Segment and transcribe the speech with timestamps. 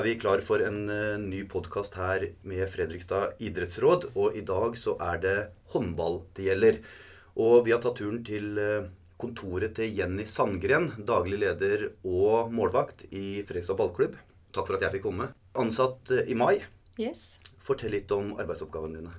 [0.00, 4.06] Er vi klar for en eh, ny podkast her med Fredrikstad idrettsråd.
[4.16, 5.34] Og i dag så er det
[5.74, 6.78] håndball det gjelder.
[7.36, 8.86] Og vi har tatt turen til eh,
[9.20, 14.16] kontoret til Jenny Sandgren, daglig leder og målvakt i Fredrikstad ballklubb.
[14.56, 15.28] Takk for at jeg fikk komme.
[15.60, 16.62] Ansatt eh, i mai.
[16.96, 17.34] Yes.
[17.60, 19.12] Fortell litt om arbeidsoppgavene dine.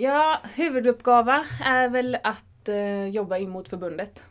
[0.00, 4.24] Ja, huvuduppgave är väl att eh, jobba in mot förbundet.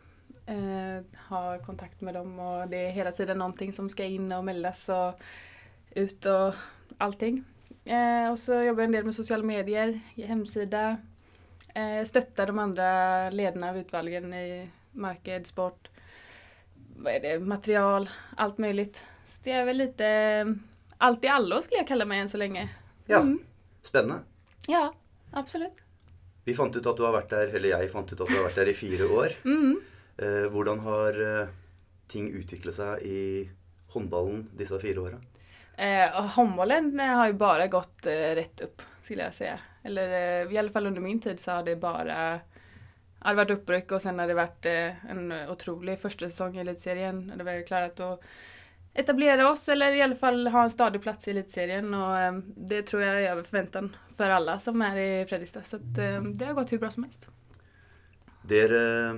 [0.50, 4.44] Eh, ha kontakt med dem och det är hela tiden någonting som ska in och
[4.44, 5.20] meldas och
[5.94, 6.54] ut och
[6.98, 7.44] allting.
[7.84, 10.96] Eh, och så jobbar jag en del med sociala medier, hemsida,
[11.74, 15.88] eh, stöttar de andra ledarna av utvalgen i marked, sport,
[16.96, 19.04] vad är det, material, allt möjligt.
[19.26, 20.46] Så det är väl lite eh,
[20.98, 22.68] allt i allo skulle jag kalla mig än så länge.
[23.06, 23.38] Ja, Mm.
[23.82, 24.18] spennende.
[24.66, 24.94] Ja,
[25.32, 25.72] absolut.
[26.44, 28.44] Vi fant ut at du har vært der, eller jeg fant ut at du har
[28.48, 29.32] vært der i fire år.
[29.44, 29.80] Mm.
[30.20, 31.48] Eh, hvordan har eh,
[32.06, 33.50] ting utviklet seg i
[33.94, 35.20] håndballen disse fire åra?
[35.76, 39.58] Eh, och handbollen eh, har ju bara gått eh, rätt upp skulle jag säga.
[39.82, 42.40] Eller eh, i alla fall under min tid så har det bara det
[43.28, 47.32] har varit uppryck och sen har det varit eh, en otrolig första säsong i elitserien.
[47.36, 48.20] Det var ju klarat att
[48.94, 52.82] etablera oss eller i alla fall ha en stadig plats i elitserien och eh, det
[52.82, 55.62] tror jag är över förväntan för alla som är i Fredrikstad.
[55.62, 55.94] Så att,
[56.38, 57.26] det har gått hur bra som helst.
[58.42, 59.14] Dere eh,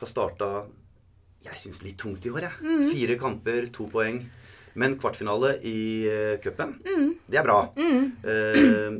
[0.00, 0.50] har starta
[1.40, 2.44] jeg syns litt tungt i år.
[2.44, 2.74] Jeg.
[2.92, 4.20] Fire kamper, to poeng.
[4.80, 6.76] Men kvartfinale i uh, cupen,
[7.26, 7.62] det er bra.
[7.74, 8.98] Eh,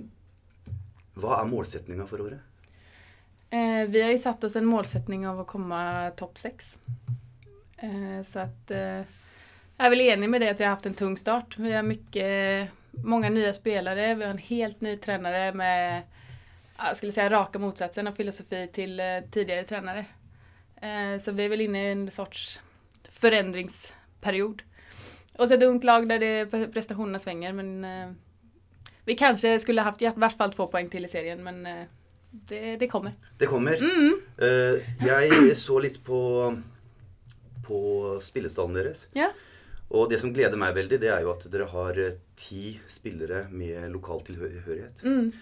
[1.20, 2.40] hva er målsetninga for året?
[3.50, 6.78] Eh, vi har ju satt oss en målsättning av att komma topp 6.
[7.76, 9.04] Eh, så eh,
[9.76, 11.58] jag är väl enig med det att vi har haft en tung start.
[11.58, 16.02] Vi har mycket, många nya spelare, vi har en helt ny tränare med
[16.78, 20.04] ja, jag skulle säga raka motsatsen av filosofi till eh, tidigare tränare.
[20.80, 22.60] Eh, så vi är väl inne i en sorts
[23.10, 24.62] förändringsperiod.
[25.32, 28.12] Och så ett ungt lag där det prestationerna svänger men eh,
[29.04, 31.84] vi kanske skulle haft i vart fall två poäng till i serien men eh,
[32.30, 33.12] det, det kommer.
[33.38, 33.76] Det kommer.
[33.76, 34.20] Mm.
[35.06, 36.20] Jeg så litt på,
[37.66, 37.80] på
[38.22, 39.06] spillestallen deres.
[39.12, 39.32] Ja.
[39.90, 43.44] Og det som gleder meg veldig, det er jo at dere har eh, ti spillere
[43.50, 45.02] med lokal tilhørighet.
[45.02, 45.32] Mm.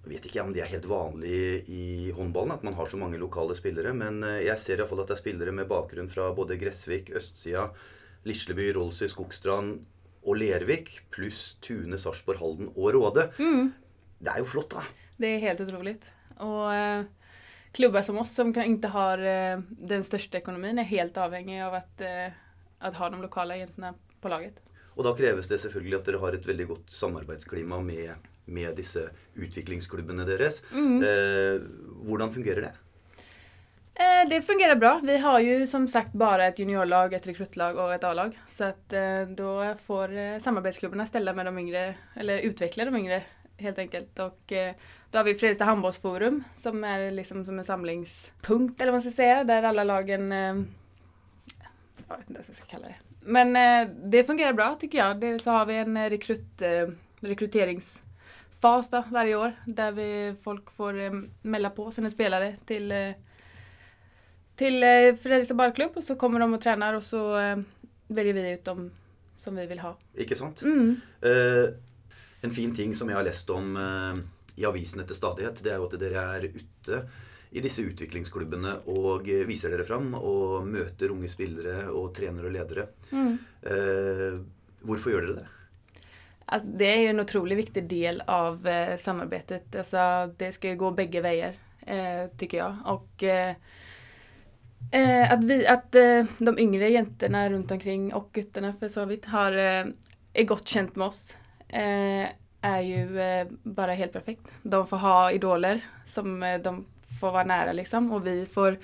[0.00, 3.20] Jeg vet ikke om det er helt vanlig i håndballen at man har så mange
[3.20, 6.56] lokale spillere, men eh, jeg ser iallfall at det er spillere med bakgrunn fra både
[6.60, 7.68] Gressvik, Østsida,
[8.24, 9.82] Lisleby, Rollsøy, Skogstrand
[10.24, 13.28] og Lervik, pluss Tune, Sarpsborg, Halden og Råde.
[13.40, 13.70] Mm.
[14.20, 14.84] Det er jo flott, da.
[15.16, 16.12] Det är helt otroligt.
[16.36, 17.04] Och eh,
[17.72, 22.00] klubbar som oss som inte har eh, den största ekonomin är helt avhängiga av att,
[22.00, 22.32] eh,
[22.78, 24.54] att ha de lokala agenterna på laget.
[24.96, 29.08] Og da kreves det selvfølgelig at dere har et veldig godt samarbeidsklima med, med disse
[29.34, 30.62] utviklingsklubbene deres.
[30.72, 31.62] Eh,
[32.04, 32.72] hvordan fungerer det?
[33.94, 35.00] Eh, det fungerar bra.
[35.02, 38.38] Vi har ju som sagt bara ett juniorlag, ett rekrytlag och ett A-lag.
[38.48, 43.22] Så att eh, då får samarbetsklubbarna ställa med de yngre, eller utveckla de yngre
[43.56, 44.18] helt enkelt.
[44.18, 44.52] Och
[45.10, 49.22] då har vi Fredrikstad handbollsforum som är liksom som en samlingspunkt eller vad man ska
[49.22, 50.32] säga, där alla lagen
[52.10, 52.94] jag vet inte vad jag ska kalla det.
[53.24, 53.52] Men
[54.10, 55.20] det fungerar bra tycker jag.
[55.20, 56.62] Det, så har vi en eh, rekrut,
[58.60, 61.12] rekryteringsfas då, varje år där vi, folk får eh,
[61.42, 63.12] mälla på sina spelare till eh,
[64.56, 67.58] till eh, Fredrikstad ballklubb och så kommer de och tränar och så eh,
[68.08, 68.90] väljer vi ut dem
[69.38, 69.96] som vi vill ha.
[70.14, 70.62] Ikke sant?
[70.62, 71.00] Mm.
[71.22, 71.70] Eh,
[72.42, 74.20] en fin ting som jeg har lest om eh,
[74.56, 77.00] i avisene til stadighet, det er jo at dere er ute
[77.50, 82.52] i disse utviklingsklubbene og eh, viser dere fram og møter unge spillere og trenere og
[82.52, 82.86] ledere.
[83.10, 83.38] Mm.
[83.62, 84.36] Eh,
[84.84, 85.48] hvorfor gjør dere det?
[86.52, 89.76] Att det är ju en otroligt viktig del av eh, samarbetet.
[89.76, 91.54] Alltså, det ska ju gå bägge vägar,
[91.86, 92.76] eh, tycker jag.
[92.84, 93.54] Och eh,
[94.92, 99.24] eh, att, vi, att eh, de yngre jäntorna runt omkring och gutterna för så vitt
[99.24, 99.84] har, eh,
[100.32, 101.36] är gott känt med oss
[101.68, 102.28] eh,
[102.60, 104.52] är ju eh, bara helt perfekt.
[104.62, 106.84] De får ha idoler som eh, de
[107.20, 108.78] får vara nära liksom och vi får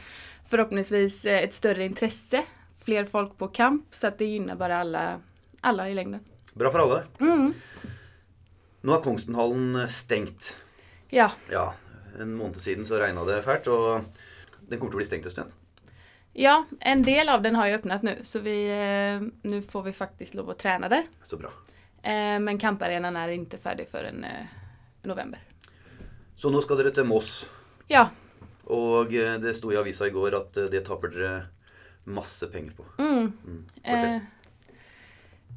[0.47, 2.43] förhoppningsvis eh, ett större intresse,
[2.85, 5.21] fler folk på kamp så att det gynnar bara alla,
[5.61, 6.21] alla i längden.
[6.57, 7.03] Bra for alle.
[7.21, 7.51] Mm.
[8.87, 10.55] Nå er Kongstonhallen stengt.
[11.13, 11.75] Ja, Ja,
[12.21, 14.05] en måned siden så regna det fælt, og
[14.69, 15.53] den kommer til å bli stengt en stund.
[16.37, 19.93] Ja, en del av den har ju öppnat nu så vi, eh, nu får vi
[19.93, 21.07] faktiskt lov att träna där.
[21.23, 21.51] Så bra.
[22.03, 24.47] Eh, men kamparenan är inte färdig förrän eh,
[25.03, 25.41] november.
[26.37, 27.51] Så nå skal dere til Moss.
[27.89, 28.09] Ja,
[28.67, 31.47] Og eh, det sto i avisa i går at eh, det taper dere
[32.05, 32.85] masse penger på.
[32.99, 33.33] mm.
[33.47, 34.21] Mm.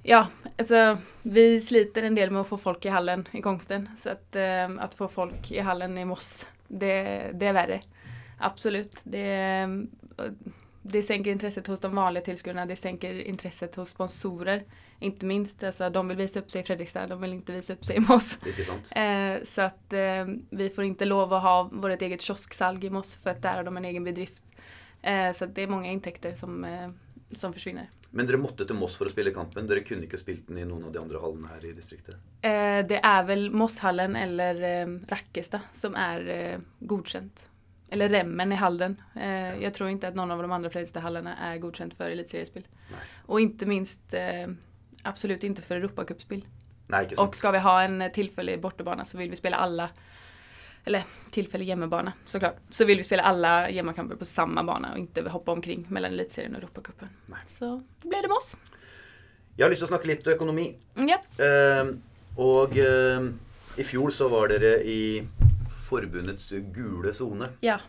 [0.04, 3.90] Ja, alltså vi sliter en del med att få folk i hallen i Kongsten.
[3.98, 7.82] Så att, eh, att få folk i hallen i Moss, det, det är värre.
[8.38, 8.98] Absolut.
[9.04, 9.68] Det,
[10.82, 14.64] det sänker intresset hos de vanliga tillskuarna, det sänker intresset hos sponsorer.
[15.00, 17.86] Inte minst, alltså, de vill visa upp sig i Fredrikstad, de vill inte visa upp
[17.86, 18.40] sig i Moss.
[18.92, 23.16] Eh, så att eh, vi får inte lov att ha vårt eget kiosksalg i Moss
[23.16, 24.44] för att där har de en egen bedrift.
[25.02, 26.90] Eh, så det är många intäkter som, eh,
[27.36, 27.90] som försvinner.
[28.12, 29.68] Men dere måtte til Moss for å spille kampen.
[29.70, 32.16] Dere kunne ikke spilt den i noen av de andre hallene her i distriktet.
[32.42, 37.48] Eh, det är väl Mosshallen eller eh, Rackestad som är eh, godkänt.
[37.90, 39.02] Eller Remmen i hallen.
[39.16, 42.68] Eh, jag tror inte att någon av de andra Fredrikstadhallarna är godkänt för elitseriespel.
[42.92, 43.00] Nej.
[43.26, 44.48] Och inte minst eh,
[45.04, 46.46] absolut inte för Europacupspel.
[47.18, 49.90] Och ska vi ha en tillfällig bortebana så vill vi spela alla
[50.86, 52.56] eller tillfällig hemmabana såklart.
[52.70, 56.56] Så vill vi spela alla hemmakamper på samma bana och inte hoppa omkring mellan elitserien
[56.56, 57.08] och Europacupen.
[57.48, 58.56] Så då blir det Moss.
[59.58, 60.70] Jeg har lyst til å snakke litt økonomi.
[60.96, 61.18] Mm, Ja.
[61.46, 61.90] Eh,
[62.40, 63.26] og eh,
[63.78, 65.28] i fjor så var dere i
[65.90, 67.50] forbundets gule sone.
[67.62, 67.80] ja.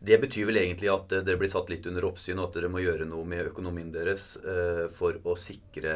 [0.00, 2.68] Det betyr vel egentlig at eh, dere blir satt litt under oppsyn, og at dere
[2.70, 5.94] må gjøre noe med økonomien deres eh, for å sikre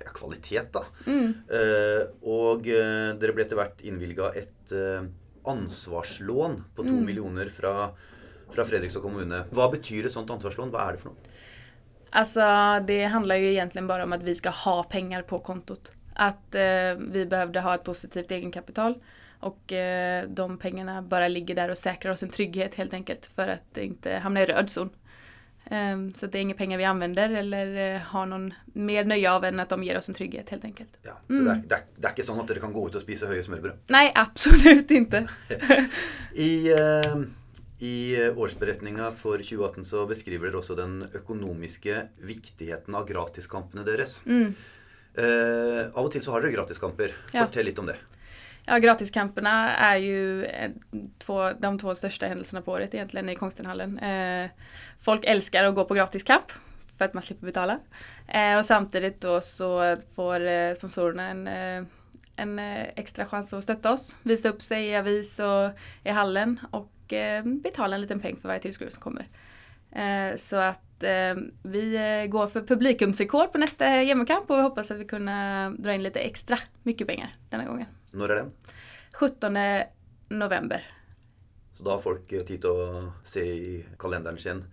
[0.00, 0.86] ja, kvalitet, da.
[1.04, 1.34] Mm.
[1.52, 5.04] Eh, og eh, dere ble etter hvert innvilga et eh,
[5.44, 7.04] ansvarslån på to Mm.
[7.04, 7.90] millioner fra,
[8.50, 9.44] fra Fredrikstad kommune.
[9.50, 10.70] Hva betyr et sånt ansvarslån?
[10.70, 11.16] Hva er det for noe?
[12.10, 12.40] Alltså
[12.86, 15.92] det handlar ju egentligen bara om att vi ska ha pengar på kontot.
[16.14, 18.94] Att eh, vi behövde ha ett positivt egenkapital
[19.40, 23.48] och eh, de pengarna bara ligger där och säkrar oss en trygghet helt enkelt för
[23.48, 24.90] att inte hamna i röd zon.
[25.64, 29.32] Eh, så att det är inga pengar vi använder eller eh, har någon mer nöje
[29.32, 30.98] av än att de ger oss en trygghet helt enkelt.
[31.02, 33.04] Ja, så det, er, det, det er ikke sånn at dere kan gå ut og
[33.04, 33.88] spise høye smørbrød.
[33.94, 35.24] Nej, absolut inte.
[36.48, 37.16] I, eh,
[37.80, 37.96] I
[38.30, 44.20] årsberetninga for 2018 så beskriver dere også den økonomiske viktigheten av gratiskampene deres.
[44.26, 44.54] Mm.
[45.14, 47.14] Eh, av og til så har dere gratiskamper.
[47.32, 47.46] Ja.
[47.46, 47.96] Fortell litt om det.
[48.66, 50.70] Ja, gratiskamperna är ju eh,
[51.18, 53.98] två, de två största händelserna på året egentligen i Kongstenhallen.
[53.98, 54.50] Eh,
[54.98, 56.52] folk älskar att gå på gratiskamp
[56.98, 57.78] för att man slipper betala.
[58.28, 61.86] Eh, och samtidigt då så får eh, sponsorerna en, eh,
[62.36, 65.70] en eh, extra chans att stötta oss, visa upp sig i avis och
[66.04, 69.26] i hallen och eh, betala en liten peng för varje tillskruv som kommer.
[69.92, 74.90] Eh, så att eh, vi eh, går för publikumsrekord på nästa hemmakamp och vi hoppas
[74.90, 77.86] att vi kunna dra in lite extra mycket pengar denna gången.
[78.14, 78.52] Når er den?
[79.18, 79.58] 17
[80.38, 80.82] november.
[81.74, 82.74] Så da har folk eh, tid å
[83.26, 84.64] se i kalenderen sin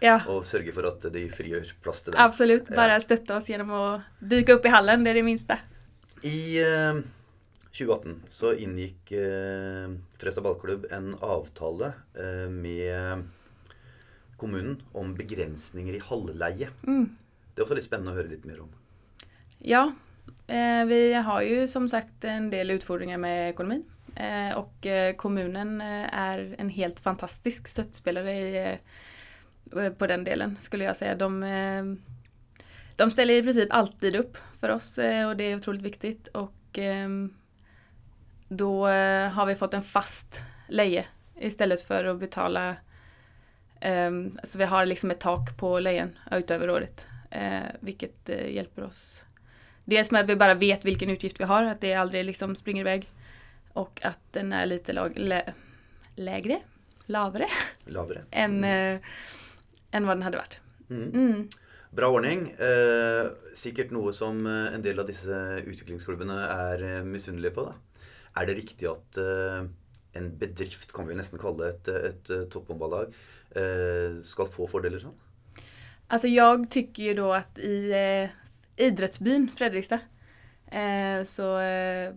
[0.00, 2.20] Ja, og sørge for at de frigjør plass til den.
[2.20, 2.70] absolut.
[2.70, 2.76] Ja.
[2.76, 5.58] Bara stötta oss genom att dyka upp i hallen, det är det minsta.
[6.22, 7.00] I eh,
[7.72, 13.24] 2018 så inngikk eh, Fredrikstad ballklubb en avtale eh, med
[14.36, 16.68] kommunen om begrensninger i halvleie.
[16.86, 17.06] Mm.
[17.54, 18.70] Det er også litt spennende å høre litt mer om.
[19.60, 19.90] Ja,
[20.50, 23.84] Eh, vi har ju som sagt en del utfordringar med ekonomin.
[24.16, 28.78] Eh, och eh, kommunen är en helt fantastisk stöttspelare i,
[29.98, 31.14] på den delen skulle jag säga.
[31.14, 31.96] De,
[32.96, 36.28] de ställer i princip alltid upp för oss och det är otroligt viktigt.
[36.28, 37.34] Och ehm,
[38.48, 38.86] då
[39.32, 41.04] har vi fått en fast leje
[41.40, 42.76] istället för att betala
[44.44, 47.06] så vi har liksom ett tak på lejen utöver året.
[47.80, 49.22] Vilket hjälper oss.
[49.90, 52.80] Dels med att vi bara vet vilken utgift vi har, att det aldrig liksom springer
[52.80, 53.08] iväg.
[53.72, 55.54] Och att den är lite lag, lä,
[56.14, 56.60] lägre,
[57.06, 57.46] lavere,
[57.84, 58.22] Lavere.
[58.30, 59.00] än, eh,
[59.90, 60.58] än vad den hade varit.
[60.90, 61.10] Mm.
[61.10, 61.48] Mm.
[61.90, 62.50] Bra ordning.
[62.50, 67.66] Eh, sikkert noe som eh, en del av disse utviklingsklubbene er eh, misunnelige på.
[67.66, 68.04] da.
[68.38, 69.64] Er det riktig at eh,
[70.14, 73.10] en bedrift, kan vi nesten kalle det, et, et, et topphåndballag,
[73.58, 75.18] eh, skal få fordeler sånn?
[76.06, 78.30] Alltså jag tycker ju då att i eh,
[78.80, 80.00] idrottsbyn Fredrikstad
[80.70, 82.14] eh, så, eh,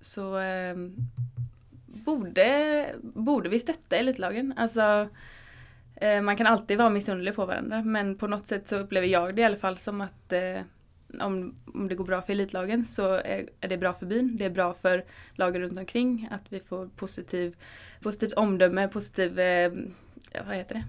[0.00, 0.76] så eh,
[1.86, 4.54] borde, borde vi stötta elitlagen.
[4.56, 5.08] Alltså,
[5.96, 9.36] eh, man kan alltid vara missunnlig på varandra men på något sätt så upplever jag
[9.36, 10.60] det i alla fall som att eh,
[11.18, 14.36] om, om det går bra för elitlagen så är, är det bra för byn.
[14.36, 15.04] Det är bra för
[15.34, 17.56] lagen runt omkring att vi får positiv,
[18.00, 19.72] positivt omdöme, positiv, eh,
[20.46, 20.84] vad heter det?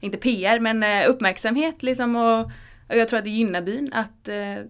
[0.00, 2.50] Inte PR men eh, uppmärksamhet liksom och,
[2.88, 4.64] och jag tror att det gynnar byn att eh,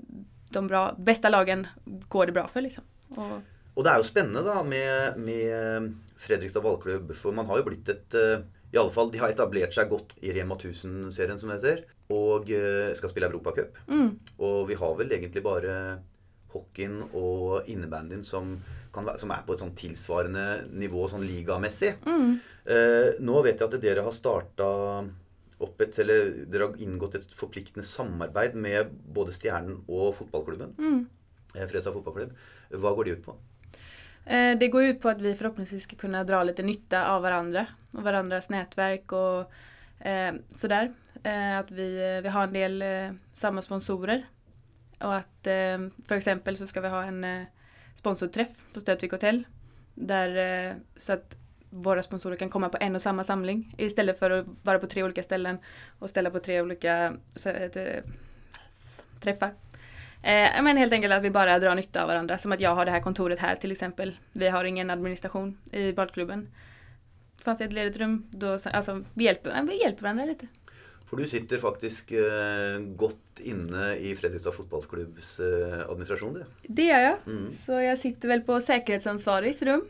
[0.50, 1.66] de bra, bästa lagen
[2.08, 2.84] går det bra för liksom.
[3.16, 3.40] Och,
[3.76, 7.90] Og det er jo spennende da med, med Fredrikstad ballklubb, for man har jo blitt
[7.92, 8.40] et eh,
[8.72, 12.48] i alle fall, De har etablert seg godt i Rema 1000-serien, som jeg ser, og
[12.50, 13.76] eh, skal spille Europacup.
[13.86, 14.08] mm,
[14.38, 15.76] Og vi har vel egentlig bare
[16.54, 18.56] hockeyen og innebandyen som,
[18.94, 21.98] kan som er på et sånn tilsvarende nivå sånn ligamessig.
[22.06, 25.04] mm, Eh, nå vet jeg at dere har starta
[25.60, 30.74] opp et Eller dere har inngått et forpliktende samarbeid med både Stjernen og fotballklubben.
[30.78, 31.08] mm.
[31.54, 32.32] Eh, Fredrikstad fotballklubb.
[32.70, 33.36] Hva går det ut på?
[34.26, 37.66] Eh, Det går ut på att vi förhoppningsvis ska kunna dra lite nytta av varandra
[37.92, 39.52] och varandras nätverk och
[40.00, 40.92] Eh, sådär.
[41.22, 44.26] Eh, att vi, vi har en del eh, samma sponsorer.
[45.00, 47.42] Och att eh, för exempel så ska vi ha en eh,
[47.94, 49.44] sponsorträff på Stötvik hotell.
[49.94, 51.36] Där, så att
[51.82, 55.02] våra sponsorer kan komma på en och samma samling istället för att vara på tre
[55.02, 55.58] olika ställen
[55.98, 57.12] och ställa på tre olika
[57.44, 58.02] eh,
[59.20, 59.54] träffar.
[60.22, 62.38] Eh, men helt enkelt att vi bara drar nytta av varandra.
[62.38, 64.16] Som att jag har det här kontoret här till exempel.
[64.32, 66.48] Vi har ingen administration i badklubben.
[67.42, 70.46] Fanns det ett ledigt rum, då, alltså, vi, hjälper, vi hjälper varandra lite.
[71.06, 76.44] For du sitter faktisk eh, godt inne i Fredrikstad fotballklubbs eh, administrasjon, du.
[76.62, 77.16] Det gör jag.
[77.26, 77.52] Mm.
[77.66, 79.82] Så jag sitter väl på säkerhetsansvarigs rum.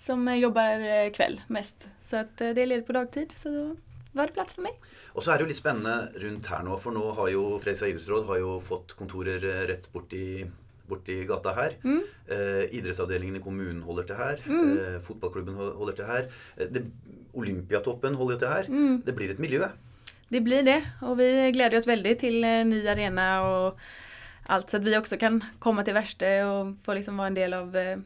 [0.00, 1.88] Som eh, jobbar eh, kväll mest.
[2.02, 3.32] Så att eh, det är ledigt på dagtid.
[3.36, 3.76] Så då
[4.12, 4.72] var det plats för mig.
[5.14, 7.90] Og så er det jo litt spennende rundt her nå, for nå har jo Fredrikstad
[7.90, 10.44] idrettsråd har jo fått kontorer rett borti,
[10.88, 11.74] borti gata her.
[11.82, 12.00] Mm.
[12.30, 14.44] Eh, idrettsavdelingen i kommunen holder til her.
[14.46, 14.70] Mm.
[14.70, 16.28] Eh, fotballklubben holder til her.
[16.70, 16.84] Det,
[17.34, 18.70] Olympiatoppen holder jo til her.
[18.70, 19.02] Mm.
[19.06, 19.66] Det blir et miljø.
[20.30, 23.78] Det blir det och vi gläder oss väldigt till ny arena och
[24.46, 27.54] allt så att vi också kan komma till Värste och få liksom vara en del
[27.54, 27.98] av eh,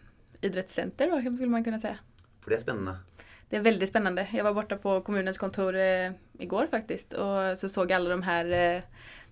[0.44, 1.98] idrottscenter då, skulle man kunna säga.
[2.40, 2.98] För det är spännande.
[3.48, 4.28] Det är väldigt spännande.
[4.32, 8.74] Jag var borta på kommunens kontor eh, igår faktiskt och så såg alla de här
[8.76, 8.82] eh,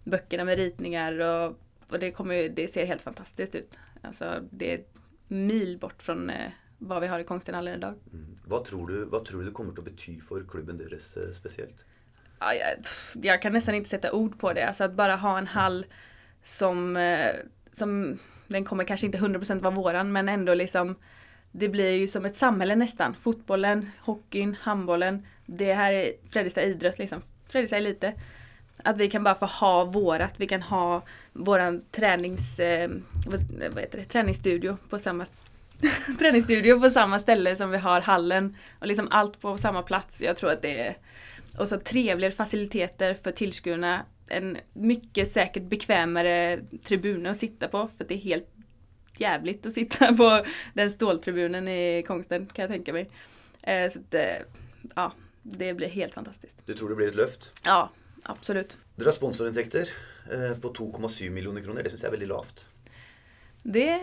[0.05, 3.79] böckerna med ritningar och, och det, kommer, det ser helt fantastiskt ut.
[4.03, 4.81] Alltså det är
[5.29, 7.95] mil bort från eh, vad vi har i Konstenhallen idag.
[8.13, 8.37] Mm.
[8.45, 11.85] Vad, tror du, vad tror du kommer att betyda för klubben deras eh, speciellt?
[12.39, 12.69] Ja, jag,
[13.25, 14.69] jag, kan nästan inte sätta ord på det.
[14.69, 15.87] Alltså att bara ha en hall
[16.45, 17.35] som, eh,
[17.73, 18.19] som
[18.53, 20.97] den kommer kanske inte 100% vara våran men ändå liksom
[21.53, 23.15] det blir ju som ett samhälle nästan.
[23.15, 25.27] Fotbollen, hockeyn, handbollen.
[25.47, 27.23] Det här är Fredrikstad idrott liksom.
[27.49, 28.13] Fredrikstad lite.
[28.85, 30.35] Att vi kan bara få ha vårat.
[30.37, 32.91] Vi kan ha våran tränings, eh,
[33.71, 35.27] vad heter det, träningsstudio på samma
[36.19, 38.55] träningsstudio på samma ställe som vi har hallen.
[38.79, 40.21] Och liksom allt på samma plats.
[40.21, 40.97] Jag tror att det är
[41.59, 44.03] och så trevligare faciliteter för tillskurna.
[44.33, 48.49] En mycket säkert bekvämare tribun att sitta på för det är helt
[49.17, 53.11] jävligt att sitta på den ståltribunen i Kongsten kan jag tänka mig.
[53.63, 54.43] Eh, så det,
[54.95, 55.13] ja,
[55.43, 56.57] det blir helt fantastiskt.
[56.67, 57.53] Du tror det blir ett löft?
[57.63, 57.91] Ja,
[58.23, 58.77] absolut.
[58.97, 59.89] Dere har sponsorintäkter
[60.33, 61.83] eh, på 2,7 miljoner kronor.
[61.83, 62.67] Det syns jag är väldigt lavt.
[63.63, 64.01] Det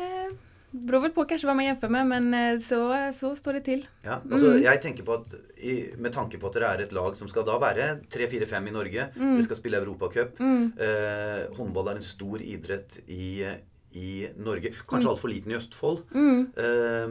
[0.72, 3.88] beror väl på kanske vad man jämför med men eh, så, så står det till.
[4.02, 4.62] Ja, altså, mm.
[4.64, 7.42] Jeg tenker på at i, Med tanke på att det är ett lag som ska
[7.42, 9.38] da være 3-4-5 i Norge, mm.
[9.38, 10.72] vi skal spille Europacup mm.
[10.80, 13.48] eh, Håndball är en stor idrott i,
[13.92, 14.74] i Norge.
[14.88, 15.10] Kanske mm.
[15.10, 16.00] altfor liten i Østfold.
[16.14, 16.52] Mm.
[16.58, 17.10] Eh,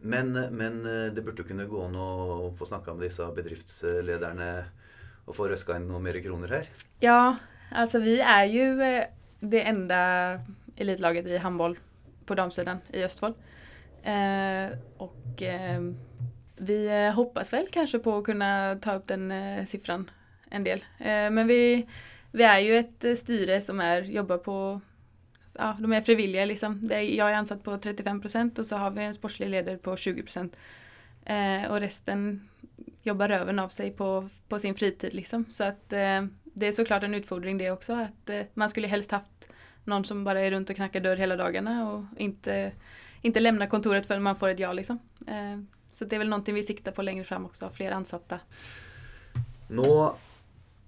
[0.00, 4.64] men, men, eh, det burde kunne gå å få snacka med disse bedriftslederne
[5.24, 6.68] och få röska in några mer kronor här.
[7.00, 7.36] Ja,
[7.70, 9.04] alltså vi är ju eh,
[9.40, 10.00] det enda
[10.76, 11.78] elitlaget i handboll
[12.26, 13.34] på damsidan i Östfold.
[14.02, 15.80] Eh, och eh,
[16.56, 20.10] vi eh, hoppas väl kanske på att kunna ta upp den eh, siffran
[20.50, 20.84] en del.
[20.98, 21.86] Eh, men vi,
[22.32, 24.80] vi är ju ett eh, styre som är, jobbar på
[25.58, 26.90] Ja, de är frivilliga liksom.
[26.92, 29.96] Är, jag är ansatt på 35 procent och så har vi en sportslig ledare på
[29.96, 30.56] 20 procent.
[31.24, 32.48] Eh, och resten
[33.02, 35.44] jobbar röven av sig på, på sin fritid liksom.
[35.50, 37.92] Så att eh, det är såklart en utfordring det också.
[37.92, 39.35] Att eh, man skulle helst haft
[39.86, 42.72] någon som bara är runt och knackar dörr hela dagarna och inte,
[43.22, 44.98] inte lämnar kontoret förrän man får ett ja liksom.
[45.26, 45.60] Eh,
[45.92, 48.38] så det är väl någonting vi siktar på längre fram också, fler ansatta.
[49.68, 50.08] Nu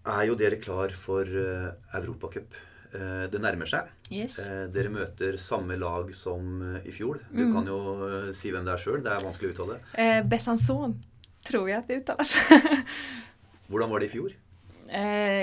[0.05, 2.55] är ju dere klar för eh, Europacup.
[2.93, 3.81] Eh, det närmar sig.
[4.11, 4.37] Yes.
[4.73, 7.25] Dere möter samma lag som i fjol.
[7.31, 7.55] Du mm.
[7.55, 9.75] kan ju säga vem det är själv, det är vanskligt att uttala.
[9.93, 11.03] Eh, Besançon,
[11.47, 12.37] tror jag att det uttalas.
[13.67, 14.35] Hur var det i fjol?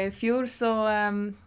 [0.08, 1.38] I fjol så um,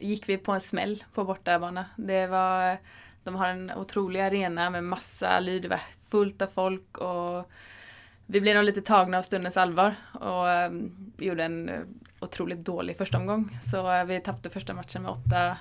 [0.00, 1.84] gick vi på en smäll på bortabana.
[1.96, 2.76] Det var,
[3.24, 5.80] de har en otrolig arena med massa lyd, det var
[6.10, 7.50] fullt av folk och
[8.32, 11.80] vi blev nog lite tagna av stundens allvar och um, gjorde en uh,
[12.20, 13.58] otroligt dålig första omgång.
[13.70, 15.56] Så uh, vi tappade första matchen med åtta,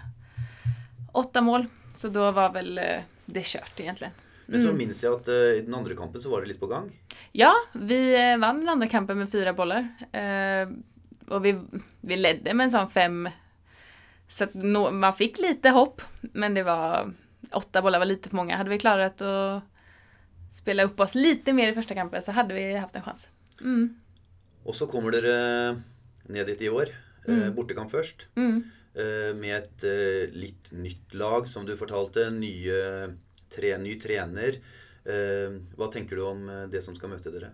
[1.11, 1.65] åtta mål.
[1.95, 4.13] Så då var väl uh, det kört egentligen.
[4.45, 4.77] Men så mm.
[4.77, 6.91] minns jag att i den andra kampen så var det lite på gång.
[7.31, 9.87] Ja, vi vann den andra kampen med fyra bollar.
[11.27, 11.59] och vi,
[12.01, 13.29] vi ledde med en sån fem
[14.29, 17.13] så att no, man fick lite hopp, men det var
[17.51, 18.57] åtta bollar var lite för många.
[18.57, 19.63] Hade vi klarat att
[20.53, 23.27] spela upp oss lite mer i första kampen så hade vi haft en chans.
[23.61, 23.99] Mm.
[24.63, 25.81] Och så kommer det
[26.23, 26.89] ned dit i år.
[27.27, 27.55] Eh, mm.
[27.55, 28.27] Bortekamp först.
[28.35, 28.63] Mm.
[28.93, 32.29] Eh, med ett eh, lite nytt lag som du fortalte.
[32.29, 33.09] Nye,
[33.49, 34.53] tre, ny tränare.
[35.75, 37.49] Vad tänker du om det som ska möta er?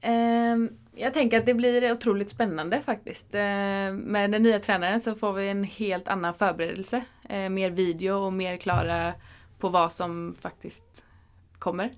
[0.00, 3.26] Ehm, jag tänker att det blir otroligt spännande faktiskt.
[3.32, 7.04] Ehm, med den nya tränaren så får vi en helt annan förberedelse.
[7.28, 9.12] Ehm, mer video och mer klara
[9.58, 11.04] på vad som faktiskt
[11.58, 11.90] kommer.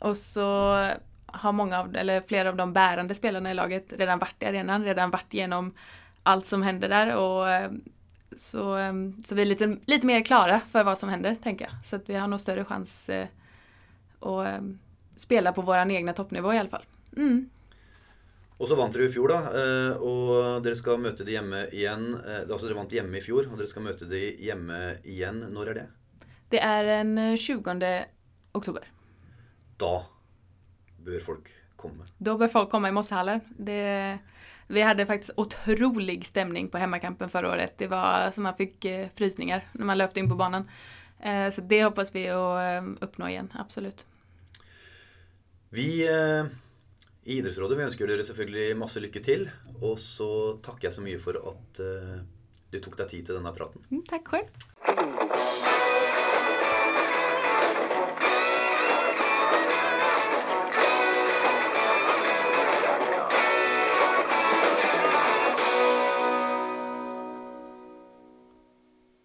[0.00, 0.42] Och så
[1.26, 4.84] har många av, eller flera av de bärande spelarna i laget redan varit i arenan,
[4.84, 5.74] redan varit igenom
[6.22, 7.70] allt som händer där och
[8.36, 8.78] så,
[9.24, 11.74] så vi är lite, lite mer klara för vad som händer, tänker jag.
[11.84, 13.26] Så att vi har nog större chans eh,
[14.20, 14.56] att
[15.16, 16.84] spela på vår egna toppnivå i alla fall.
[17.16, 17.50] Mm.
[18.58, 19.38] Og så vant dere i fjor, da.
[19.52, 22.06] eh, Og dere skal møte de hjemme igjen.
[22.24, 25.42] Eh, Altså dere vant hjemme i fjor, og dere skal møte de hjemme igjen.
[25.52, 25.86] Når er det?
[26.48, 28.04] Det är den eh, 20
[28.54, 28.84] oktober.
[29.78, 30.06] Da
[31.04, 32.06] bør folk komme.
[32.18, 33.40] Då bör folk komma i Mosshallen.
[33.58, 34.18] Det,
[34.66, 37.78] vi hade faktiskt otrolig stämning på hemmakampen förra året.
[37.78, 40.68] Det var som man fick eh, frysningar när man löpte in på banan.
[41.52, 44.06] Så det hoppas vi att uppnå igen, absolut.
[45.74, 46.46] Vi eh,
[47.26, 49.48] i Idrettsrådet vi ønsker dere selvfølgelig masse lykke til.
[49.80, 50.28] Og så
[50.62, 52.18] takker jeg så mye for at eh,
[52.70, 53.82] du tok deg tid til denne praten.
[53.90, 54.46] Mm, tack själv.